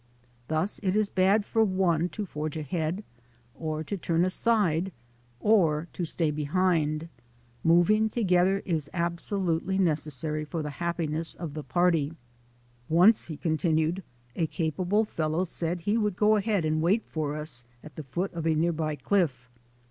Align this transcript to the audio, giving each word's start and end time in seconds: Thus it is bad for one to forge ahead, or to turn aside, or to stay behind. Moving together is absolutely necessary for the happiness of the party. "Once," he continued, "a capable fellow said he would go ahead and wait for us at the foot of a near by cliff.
Thus 0.47 0.79
it 0.81 0.95
is 0.95 1.09
bad 1.11 1.45
for 1.45 1.63
one 1.63 2.09
to 2.09 2.25
forge 2.25 2.57
ahead, 2.57 3.03
or 3.53 3.83
to 3.83 3.95
turn 3.97 4.25
aside, 4.25 4.91
or 5.39 5.89
to 5.93 6.05
stay 6.05 6.31
behind. 6.31 7.07
Moving 7.63 8.09
together 8.09 8.63
is 8.65 8.89
absolutely 8.95 9.77
necessary 9.77 10.43
for 10.43 10.63
the 10.63 10.71
happiness 10.81 11.35
of 11.35 11.53
the 11.53 11.61
party. 11.63 12.17
"Once," 12.89 13.27
he 13.27 13.37
continued, 13.37 14.01
"a 14.35 14.47
capable 14.47 15.05
fellow 15.05 15.43
said 15.43 15.81
he 15.81 15.99
would 15.99 16.15
go 16.15 16.35
ahead 16.35 16.65
and 16.65 16.81
wait 16.81 17.05
for 17.05 17.35
us 17.35 17.63
at 17.83 17.95
the 17.95 18.01
foot 18.01 18.33
of 18.33 18.47
a 18.47 18.55
near 18.55 18.73
by 18.73 18.95
cliff. 18.95 19.51